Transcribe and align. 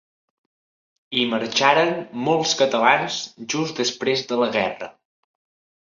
Hi 1.17 1.25
marxaren 1.33 1.93
molts 2.29 2.55
catalans 2.63 3.19
just 3.55 3.83
després 3.83 4.29
de 4.33 4.45
la 4.45 4.49
guerra. 4.61 4.89